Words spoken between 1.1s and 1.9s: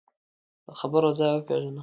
ځای وپېژنه